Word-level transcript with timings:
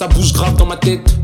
Ça 0.00 0.08
bouge 0.08 0.32
grave 0.32 0.56
dans 0.56 0.64
ma 0.64 0.78
tête. 0.78 1.14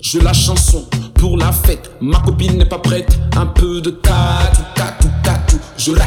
Je 0.00 0.18
la 0.18 0.32
chanson 0.32 0.86
pour 1.14 1.36
la 1.36 1.52
fête. 1.52 1.88
Ma 2.00 2.18
copine 2.18 2.58
n'est 2.58 2.64
pas 2.64 2.80
prête. 2.80 3.16
Un 3.36 3.46
peu 3.46 3.80
de 3.80 3.90
catou, 3.90 4.62
catou, 4.74 5.08
catou. 5.22 5.56
Je 5.76 5.92
la 5.92 6.04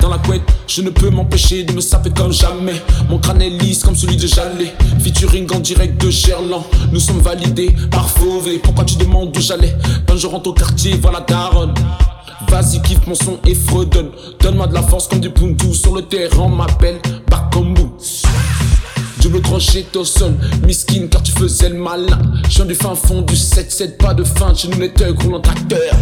dans 0.00 0.08
la 0.08 0.18
couette. 0.18 0.42
Je 0.68 0.82
ne 0.82 0.90
peux 0.90 1.10
m'empêcher 1.10 1.64
de 1.64 1.72
me 1.72 1.80
saper 1.80 2.10
comme 2.10 2.32
jamais. 2.32 2.80
Mon 3.10 3.18
crâne 3.18 3.42
est 3.42 3.50
lisse 3.50 3.82
comme 3.82 3.96
celui 3.96 4.16
de 4.16 4.28
Jalais. 4.28 4.72
Featuring 5.00 5.52
en 5.52 5.58
direct 5.58 6.00
de 6.00 6.10
Gerland. 6.10 6.62
Nous 6.92 7.00
sommes 7.00 7.18
validés 7.18 7.74
par 7.90 8.08
Fauvé. 8.08 8.60
Pourquoi 8.60 8.84
tu 8.84 8.94
demandes 8.94 9.36
où 9.36 9.40
j'allais? 9.40 9.76
Quand 10.06 10.16
je 10.16 10.28
rentre 10.28 10.50
au 10.50 10.52
quartier, 10.52 10.96
voilà 11.02 11.24
Daron. 11.26 11.74
Vas-y, 12.48 12.80
kiffe 12.82 13.04
mon 13.08 13.16
son 13.16 13.40
et 13.44 13.56
fredonne. 13.56 14.10
Donne-moi 14.38 14.68
de 14.68 14.74
la 14.74 14.82
force 14.82 15.08
comme 15.08 15.18
du 15.18 15.30
puntou. 15.30 15.74
Sur 15.74 15.92
le 15.92 16.02
terrain, 16.02 16.48
m'appelle 16.48 17.00
Bakombu. 17.28 17.90
Double 19.26 19.42
crochet 19.42 19.84
au 19.96 20.04
sol, 20.04 20.34
miskin 20.64 21.08
car 21.10 21.20
tu 21.20 21.32
faisais 21.32 21.68
le 21.68 21.74
malin. 21.74 22.16
Je 22.48 22.62
du 22.62 22.76
fin 22.76 22.94
fond 22.94 23.22
du 23.22 23.34
7-7, 23.34 23.96
pas 23.96 24.14
de 24.14 24.22
fin, 24.22 24.54
chez 24.54 24.68
nous 24.68 24.78
les 24.78 24.92
thugs 24.92 25.20
roulent 25.20 25.34
en 25.34 25.40
tracteur. 25.40 25.92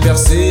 Tu 0.00 0.47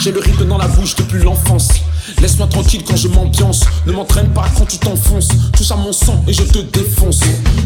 J'ai 0.00 0.12
le 0.12 0.20
rythme 0.20 0.46
dans 0.46 0.58
la 0.58 0.68
bouche 0.68 0.94
depuis 0.94 1.22
l'enfance. 1.22 1.68
Laisse-moi 2.20 2.46
tranquille 2.46 2.82
quand 2.86 2.96
je 2.96 3.08
m'ambiance. 3.08 3.64
Ne 3.86 3.92
m'entraîne 3.92 4.28
pas 4.28 4.44
quand 4.56 4.66
tu 4.66 4.78
t'enfonces. 4.78 5.28
Touche 5.52 5.70
à 5.70 5.76
mon 5.76 5.92
sang 5.92 6.22
et 6.28 6.32
je 6.32 6.44
te 6.44 6.58
défonce. 6.58 7.20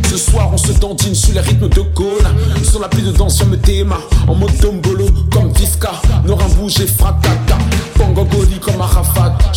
Ce 0.08 0.16
soir, 0.16 0.48
on 0.52 0.56
se 0.56 0.72
dandine 0.72 1.14
sur 1.14 1.34
les 1.34 1.40
rythmes 1.40 1.68
de 1.68 1.80
Cola. 1.80 2.30
Sur 2.62 2.80
la 2.80 2.88
pluie 2.88 3.02
de 3.02 3.12
danse, 3.12 3.44
me 3.44 3.56
téma. 3.56 3.98
En 4.26 4.34
mode 4.34 4.56
tombolo 4.58 5.06
comme 5.30 5.52
Vivka. 5.52 5.92
Et 6.80 6.86
fracata. 6.86 7.39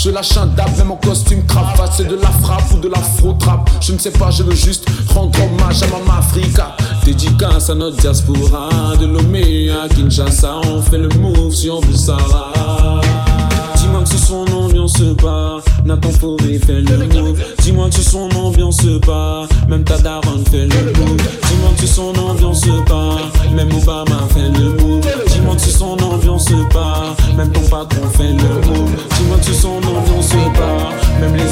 Je 0.03 0.09
lâche 0.09 0.35
un 0.35 0.47
dab, 0.47 0.67
même 0.77 0.91
en 0.91 0.97
costume 0.97 1.45
cravate. 1.45 1.93
C'est 1.95 2.09
de 2.09 2.15
la 2.15 2.27
frappe 2.27 2.69
ou 2.73 2.77
de 2.77 2.89
la 2.89 2.99
trap. 3.39 3.69
Je 3.79 3.93
ne 3.93 3.97
sais 3.97 4.11
pas, 4.11 4.31
je 4.31 4.43
veux 4.43 4.53
juste 4.53 4.85
rendre 5.13 5.31
hommage 5.41 5.81
à 5.81 5.87
Mama 5.87 6.17
Africa. 6.19 6.75
Dédicace 7.05 7.69
à 7.69 7.75
notre 7.75 7.95
diaspora. 7.95 8.97
De 8.99 9.05
Lomé 9.05 9.69
à 9.71 9.87
Kinshasa, 9.87 10.57
on 10.67 10.81
fait 10.81 10.97
le 10.97 11.07
move 11.19 11.53
sur 11.53 11.79
Bussara. 11.79 12.51
Dis-moi 13.77 14.01
que 14.01 14.09
ce 14.09 14.17
son 14.17 14.43
n'ambiance 14.45 15.01
pas, 15.21 15.59
Nathan 15.85 16.09
Fauré 16.11 16.59
fait 16.59 16.81
le 16.81 16.97
move. 17.07 17.41
Dis-moi 17.59 17.87
que 17.89 17.95
ce 17.95 18.01
son 18.01 18.27
n'ambiance 18.27 18.85
pas, 19.05 19.47
même 19.69 19.83
ta 19.83 19.97
daronne 19.99 20.43
fait 20.51 20.65
le 20.65 20.91
move. 20.99 21.17
Dis-moi 21.17 21.69
que 21.77 21.81
ce 21.81 21.87
son 21.87 22.11
n'ambiance 22.11 22.65
pas, 22.87 23.17
même 23.55 23.69
Obama 23.73 24.27
fait 24.33 24.49
le 24.59 24.71
move. 24.81 25.05
Dis-moi 25.27 25.55
que 25.55 25.61
ce 25.61 25.69
son 25.69 25.95
n'ambiance 25.95 26.49
pas, 26.73 27.15
même 27.37 27.51
ton 27.51 27.61
patron 27.61 28.07
fait 28.17 28.33
le 28.33 28.67
move. 28.67 28.91
Dis-moi 29.17 29.37
que 29.37 29.45
ce 29.45 29.53
son 29.53 29.79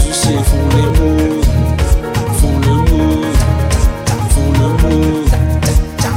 les 0.01 0.09
huissiers 0.09 0.44
font 0.44 0.67
les 0.75 0.89
moves. 1.00 1.45
Font 2.39 2.57
le 2.59 2.75
move, 2.91 3.38
font 4.29 4.51
le 4.53 4.67
move, 4.81 5.29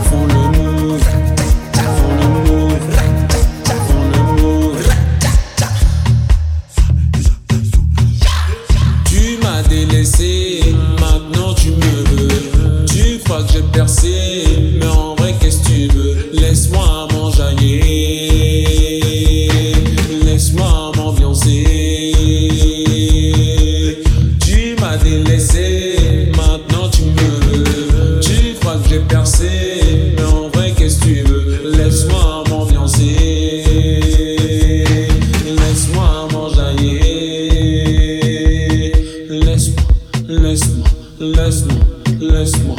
font 0.08 0.26
le 0.26 0.40
move, 0.56 1.04
font 1.98 2.14
le 2.20 2.26
move, 2.48 2.86
font 3.88 4.04
le 4.12 4.20
move. 4.42 4.88
Tu 9.04 9.22
m'as 9.42 9.62
délaissé, 9.68 10.74
maintenant 11.00 11.52
tu 11.54 11.70
me 11.70 11.94
veux. 12.10 12.84
Tu 12.86 13.18
crois 13.24 13.42
que 13.42 13.52
j'ai 13.52 13.62
percé, 13.72 14.33
percé, 29.00 30.14
mais 30.16 30.24
en 30.24 30.48
vrai 30.48 30.72
qu'est-ce 30.76 31.00
que 31.00 31.04
tu 31.04 31.22
veux? 31.22 31.70
Laisse-moi 31.76 32.44
m'ambiancer, 32.48 33.14
laisse-moi 35.44 36.28
m'enjailler. 36.32 37.02
Laisse-moi, 39.28 39.84
laisse-moi, 40.28 41.76
laisse-moi 42.20 42.76